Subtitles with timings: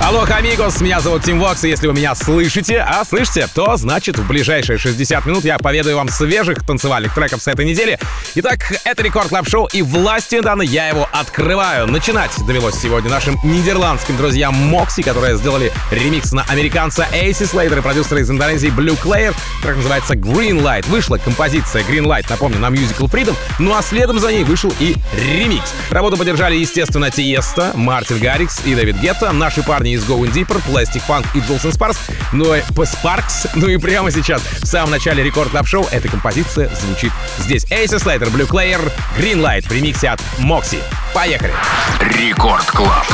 [0.00, 4.18] Алло, amigos, меня зовут Tim Vox, и если вы меня слышите, а слышите, то значит
[4.18, 7.98] в ближайшие 60 минут я поведаю вам свежих танцевальных треков с этой недели.
[8.34, 11.86] Итак, это Record Club Show, и властью данной я его открываю.
[11.86, 17.80] Начинать довелось сегодня нашим нидерландским друзьям Moksi, которые сделали ремикс на американца AC Slater и
[17.80, 19.34] продюсера из Индонезии Bleu Clair.
[19.62, 20.86] Трек называется Green Light.
[20.90, 24.96] Вышла композиция Green Light, напомню, на Musical Freedom, ну а следом за ней вышел и
[25.16, 25.72] ремикс.
[25.90, 31.02] Работу поддержали, естественно, Tiësto, Martin Garrix и David Guetta, наши парни из Going Deeper, Plastic
[31.06, 31.98] Funk и Jewelz & Sparks.
[32.32, 33.50] Ну и Sparks.
[33.54, 37.64] Ну и прямо сейчас, в самом начале Record Club Show эта композиция звучит здесь.
[37.66, 39.72] AC Slater, Bleu Clair, Green Light в
[40.06, 40.78] от Moksi.
[41.14, 41.52] Поехали!
[42.00, 43.06] Record Club.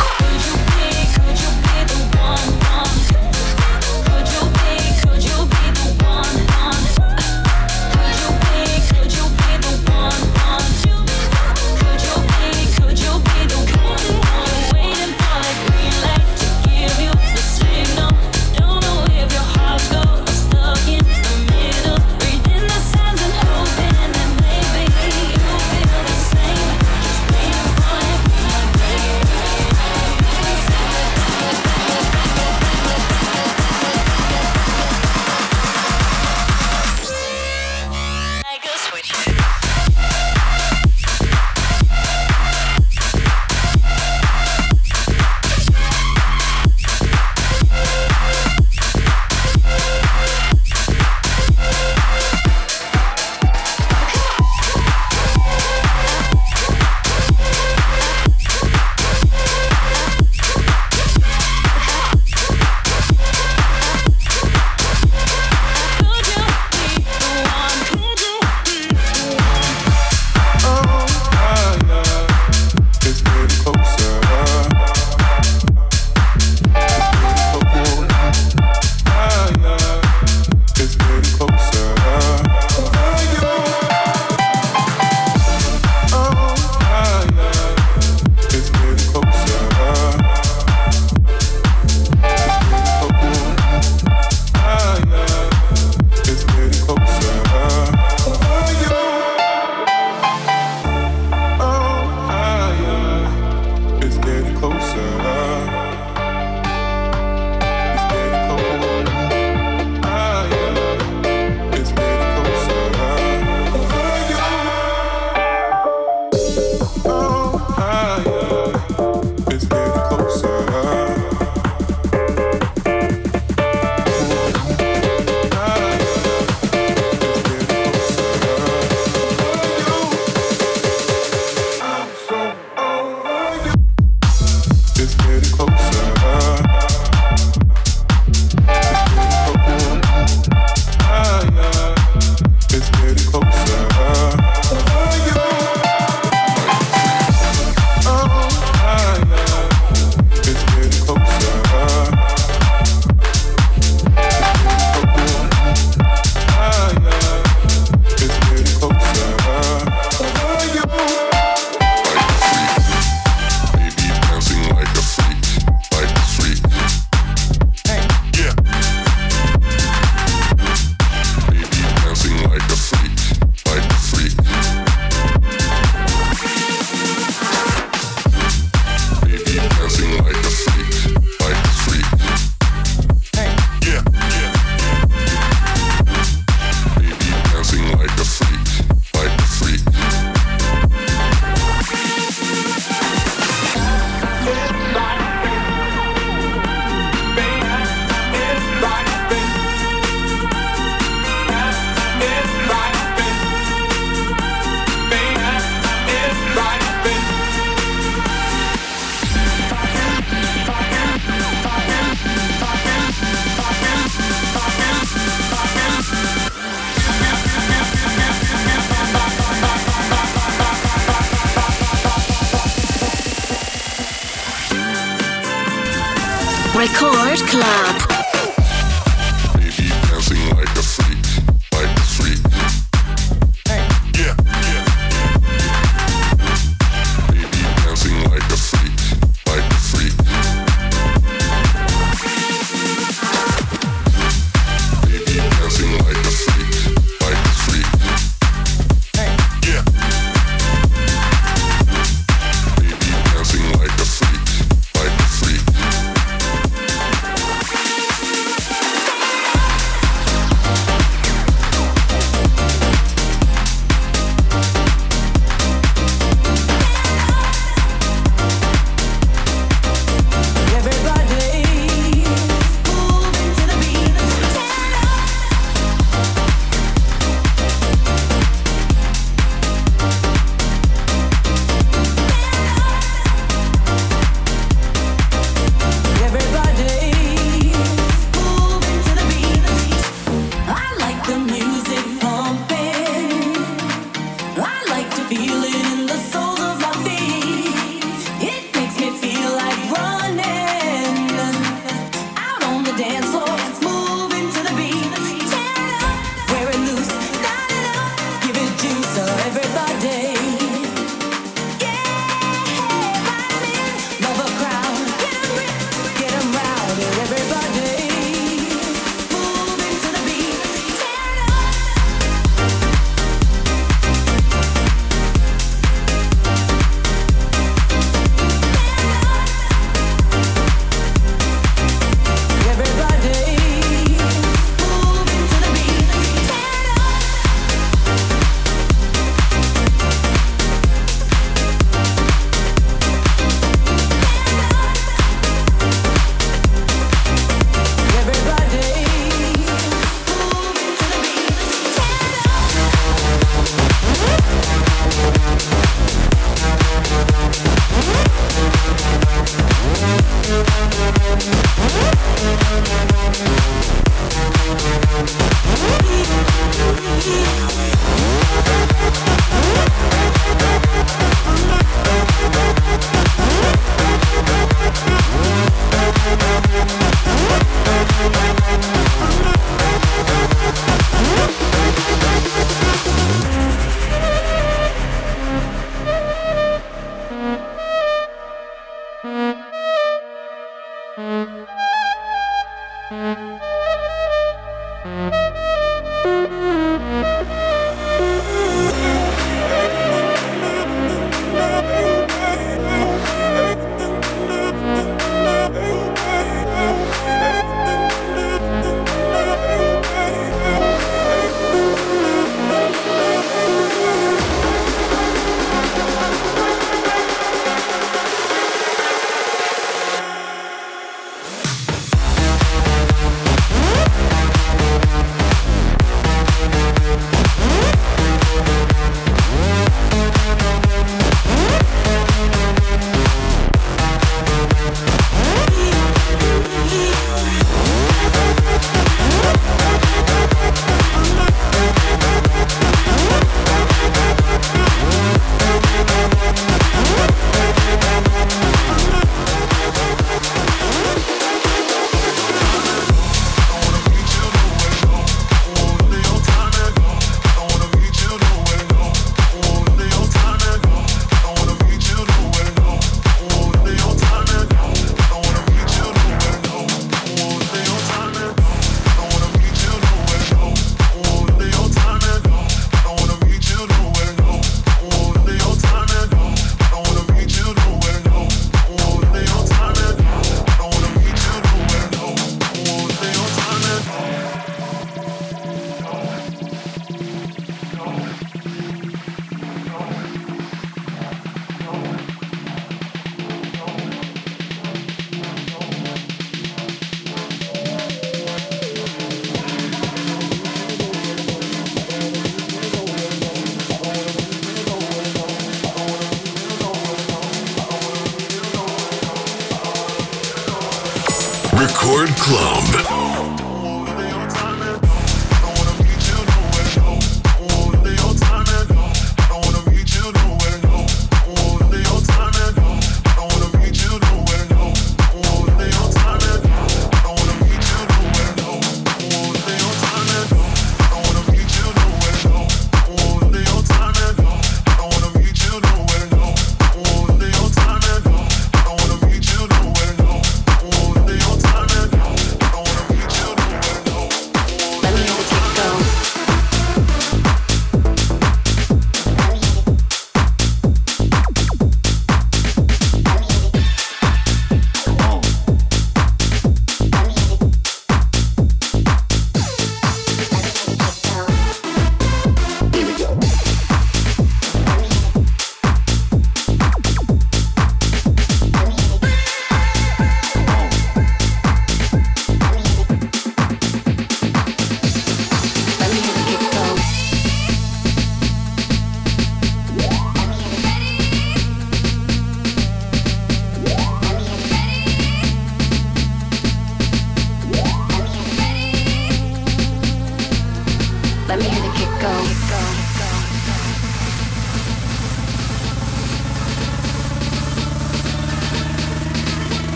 [512.02, 513.69] Record Club.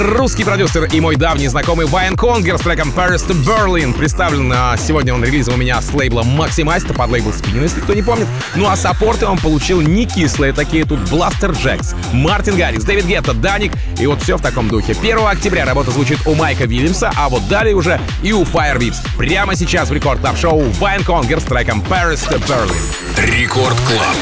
[0.00, 3.92] Русский продюсер и мой давний знакомый Vion Konger с треком Paris to Berlin.
[3.92, 8.02] Представлен сегодня он релизом у меня с лейбла Maxximize, под лейбл Spinnin', если кто не
[8.02, 8.26] помнит.
[8.54, 13.72] Ну а саппорты он получил не кислые, такие тут Blasterjaxx, Martin Garrix, David Guetta, Dannic
[13.98, 14.92] и вот все в таком духе.
[14.92, 18.96] 1 октября работа звучит у Майка Уильямса, а вот далее уже и у Firebeatz.
[19.18, 23.36] Прямо сейчас в Record Club Show Vion Konger с треком Paris to Berlin.
[23.38, 24.16] Record Club.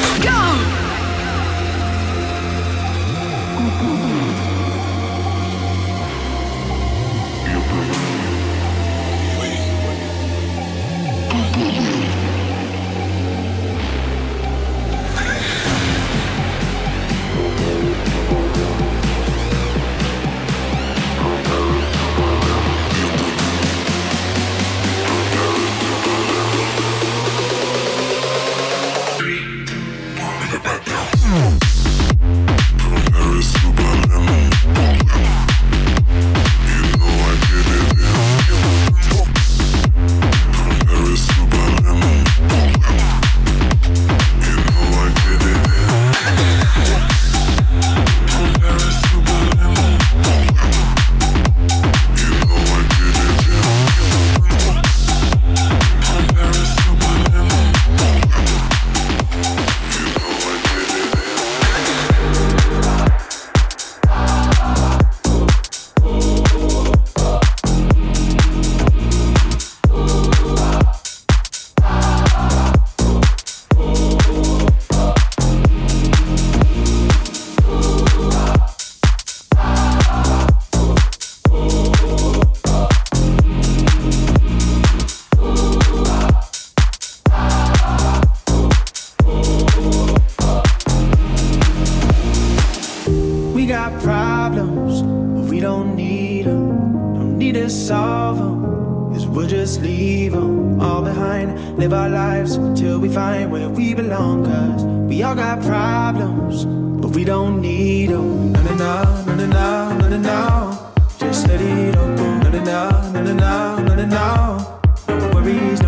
[105.29, 108.51] all got problems, but we don't need them.
[108.51, 110.91] No, no, no, no, no, no, no, no.
[111.19, 112.07] Just let it go.
[112.15, 114.81] No, no, no, no, no, no, no, no.
[115.07, 115.78] No worries.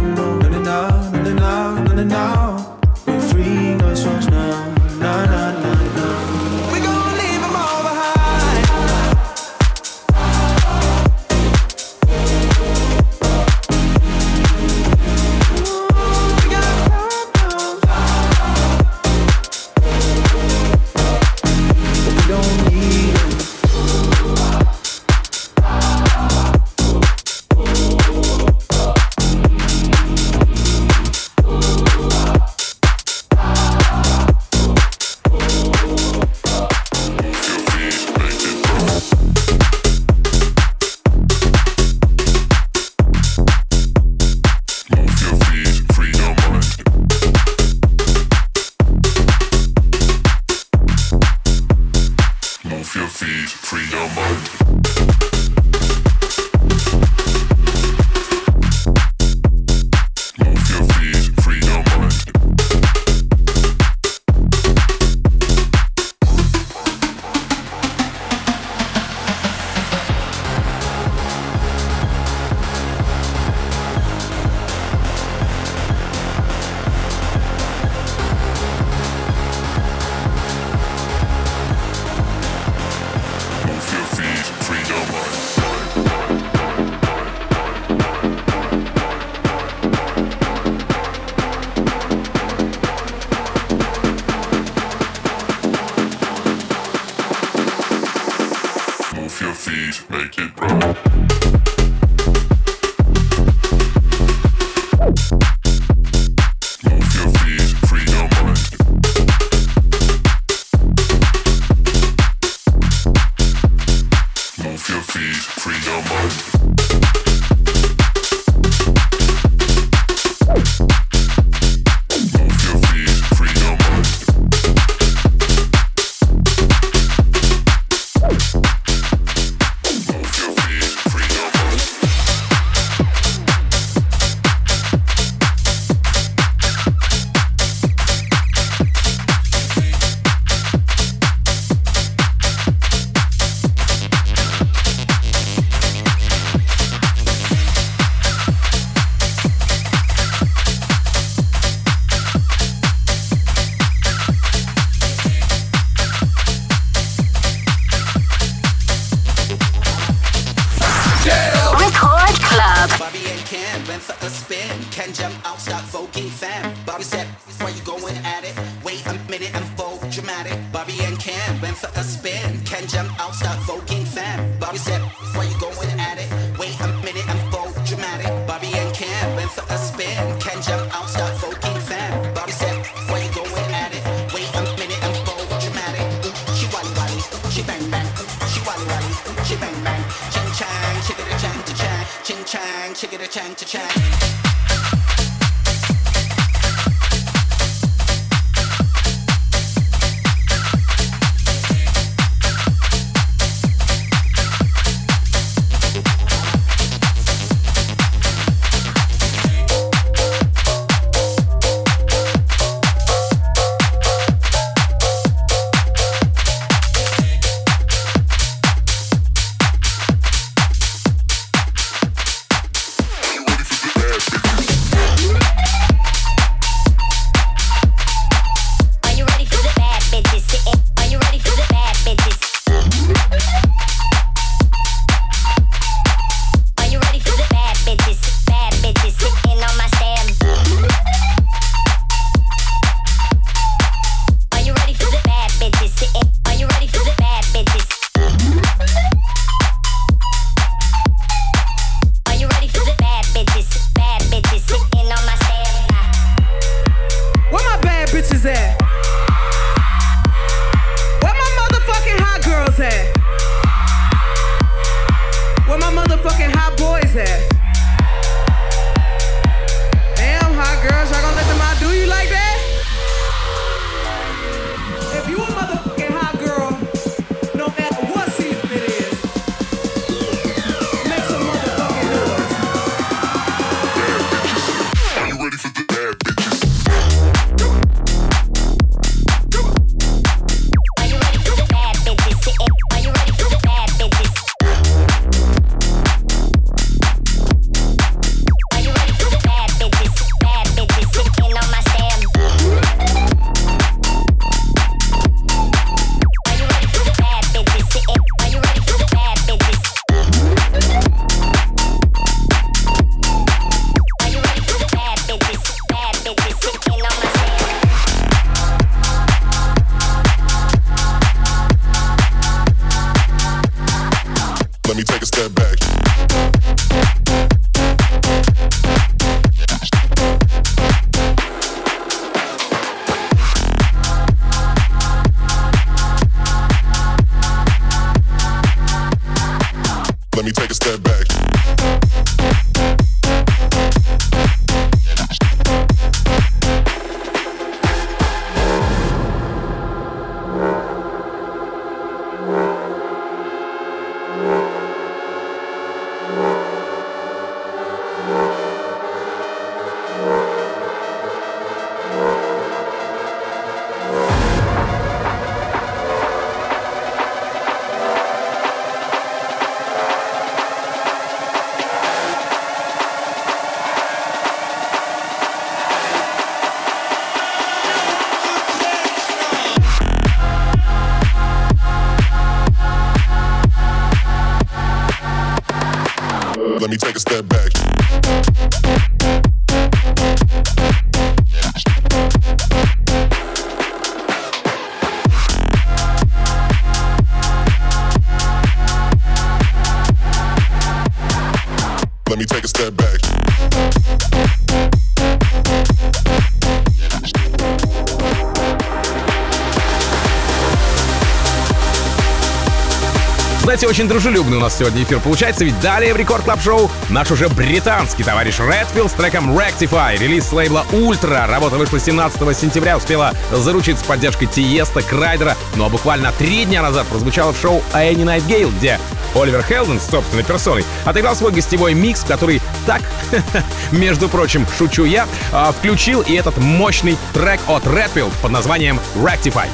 [413.92, 417.50] очень дружелюбный у нас сегодня эфир получается, ведь далее в Record Club Show наш уже
[417.50, 420.18] британский товарищ Redfield с треком Rectify.
[420.18, 421.46] Релиз с лейбла Ultra.
[421.46, 427.06] Работа вышла 17 сентября, успела заручиться поддержкой Tiësto, Крайдера, ну а буквально три дня назад
[427.08, 428.98] прозвучало в шоу Annie Nightingale, где
[429.35, 433.01] Oliver Heldens собственной персоной отыграл свой гостевой микс, который так,
[433.92, 439.68] между прочим, шучу я, а, включил и этот мощный трек от Redfield под названием Rectify.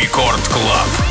[0.00, 1.09] Рекорд Клаб.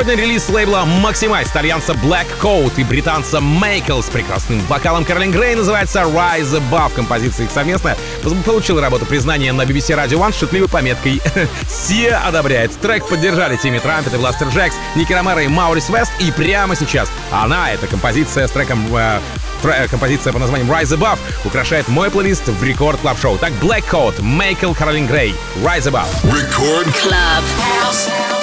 [0.00, 5.30] Еще один релиз лейбла Maximize итальянца Black Coat и британца Мейкл с прекрасным вокалом Карлин
[5.30, 6.94] Грей называется Rise Above.
[6.94, 7.98] Композиция их совместная
[8.46, 11.20] получила работу признания на BBC Radio One с шутливой пометкой
[11.68, 12.72] «Сия одобряет».
[12.80, 16.12] Трек поддержали Тимми Трампет и Бластер Джекс, Ники Ромеро и Маурис Вест.
[16.18, 19.20] И прямо сейчас она, эта композиция с треком э,
[19.90, 23.36] композиция под названием Rise Above украшает мой плейлист в Рекорд Клаб Шоу.
[23.36, 26.08] Так, Black Coat, Мейкл Каролин Грей, Rise Above.
[26.24, 28.39] Record Club.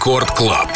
[0.00, 0.69] Рекорд Клаб.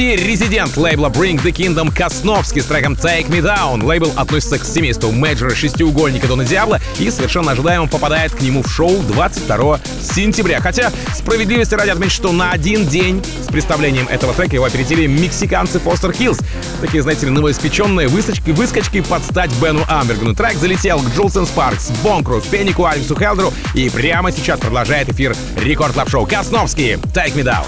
[0.00, 3.84] почти резидент лейбла Bring the Kingdom Косновский с треком Take Me Down.
[3.84, 8.70] Лейбл относится к семейству мейджора шестиугольника Дона Диабло и совершенно ожидаемо попадает к нему в
[8.70, 10.60] шоу 22 сентября.
[10.60, 15.76] Хотя справедливости ради отметить, что на один день с представлением этого трека его опередили мексиканцы
[15.78, 16.42] Foster Hills.
[16.80, 20.34] Такие, знаете ли, новоиспеченные выскочки, выскочки под стать Бену Амбергену.
[20.34, 25.94] Трек залетел к Джулсен Спаркс, Бонкру, Фенику, Алексу Хелдеру и прямо сейчас продолжает эфир Рекорд
[25.94, 26.26] Лап Шоу.
[26.26, 27.66] Косновский, Take Me Down.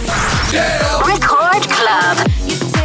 [0.53, 2.82] Record Club.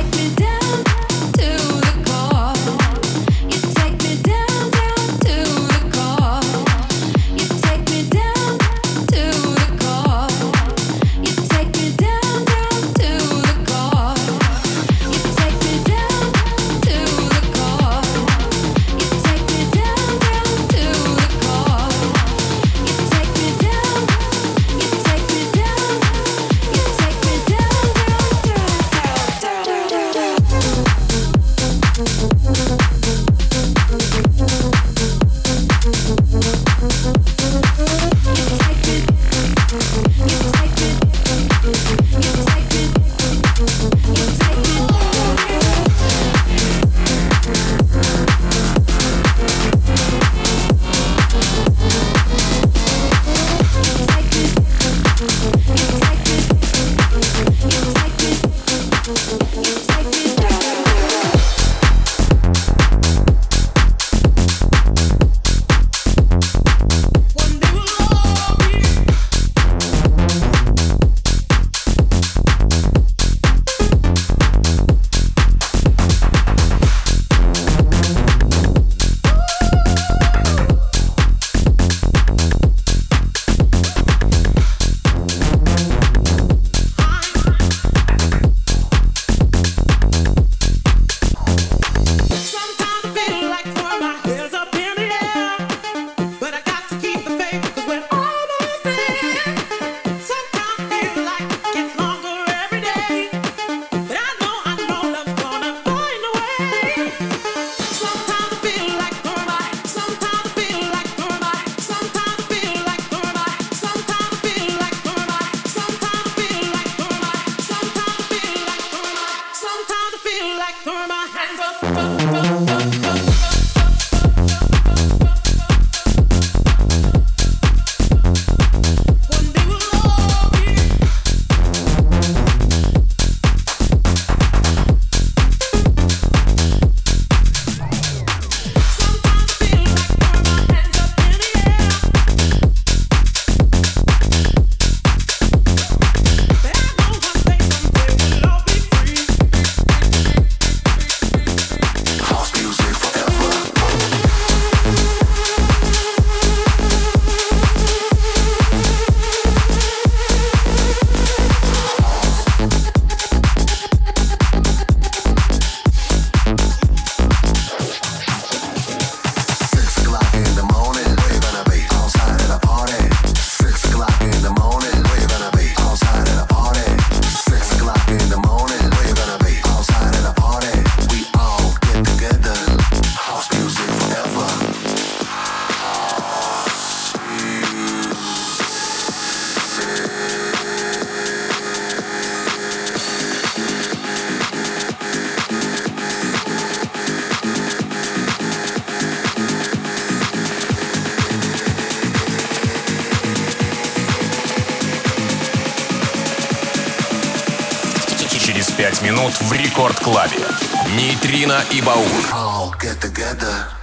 [211.18, 212.05] Нейтрино и Баур.
[212.32, 213.76] all get together.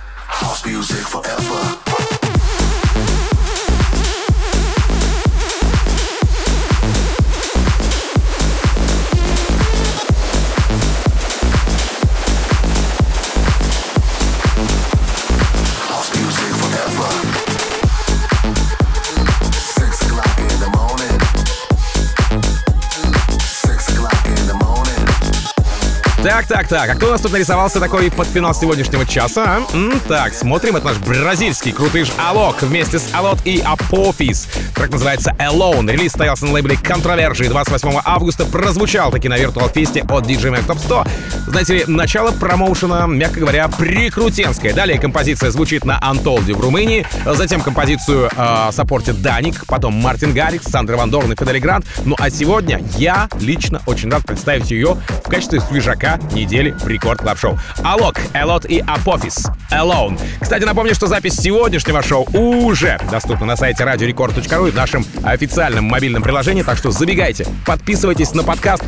[26.34, 26.90] Так, так, так.
[26.90, 29.44] А кто у нас тут нарисовался такой под финал сегодняшнего часа?
[29.46, 29.76] а?
[29.76, 30.74] М, так, смотрим.
[30.74, 34.48] Это наш бразильский крутыш Alok вместе с Алот и Апофис.
[34.74, 35.88] Трек называется Alone.
[35.92, 38.46] Релиз состоялся на лейбле Controversia 28 августа.
[38.46, 41.06] Прозвучал таки на Virtual Фесте от DJ Mag Top 100.
[41.46, 44.74] Знаете ли, начало промоушена, мягко говоря, прикрутенское.
[44.74, 47.06] Далее композиция звучит на Untold в Румынии.
[47.24, 51.86] Затем композицию э, саппортит Dannic, потом Martin Garrix, Sander van Doorn и Fedde Le Grand.
[52.04, 57.20] Ну а сегодня я лично очень рад представить ее в качестве свежака недели в Record
[57.20, 57.58] Club Show.
[57.82, 59.46] Alok, Элот и Апофис.
[59.70, 60.20] Alone.
[60.40, 65.84] Кстати, напомню, что запись сегодняшнего шоу уже доступна на сайте radiorecord.ru и в нашем официальном
[65.84, 68.84] мобильном приложении, так что забегайте, подписывайтесь на подкаст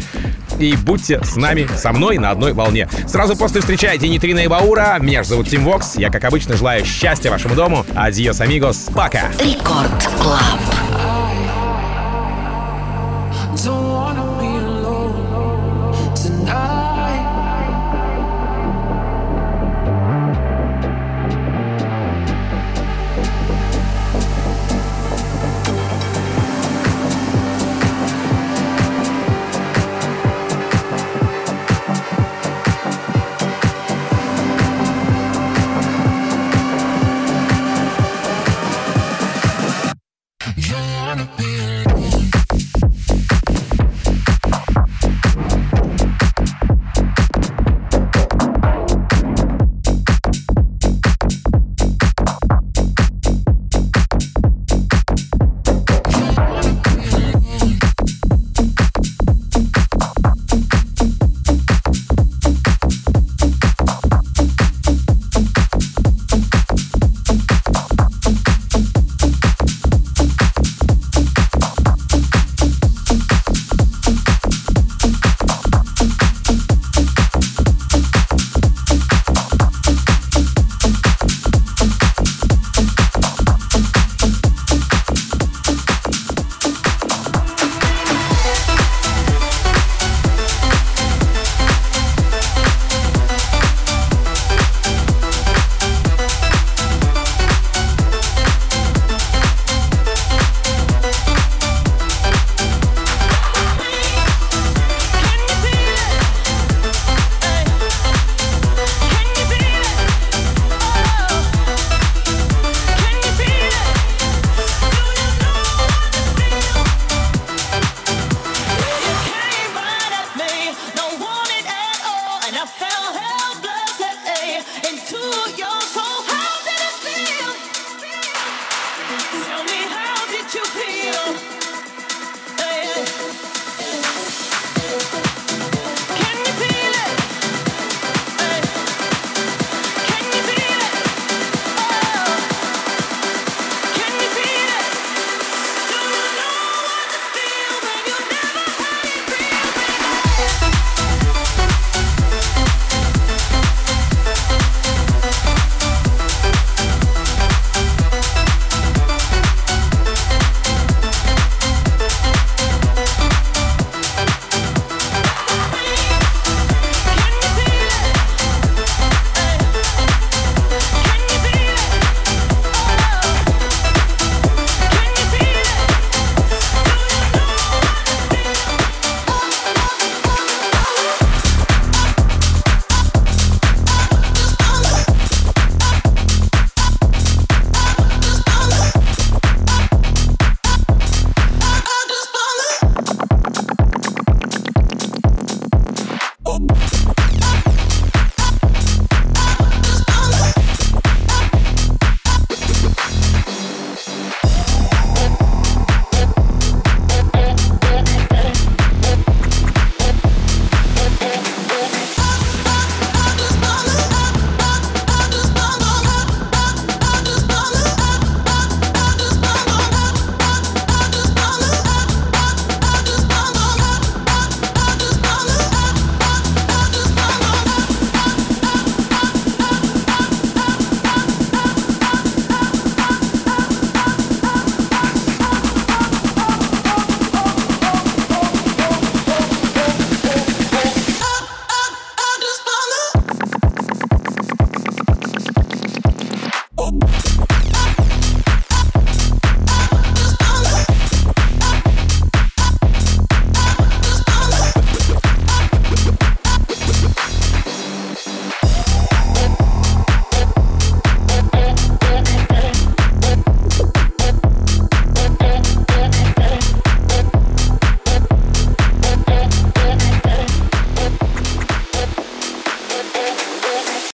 [0.58, 2.88] и будьте с нами, со мной на одной волне.
[3.06, 4.98] Сразу после встречайте Нитрина и Баура.
[5.00, 5.96] Меня же зовут Tim Vox.
[5.96, 7.84] Я, как обычно, желаю счастья вашему дому.
[7.94, 8.88] Adiós, amigos.
[8.94, 9.30] Пока.
[9.38, 10.85] Record Club.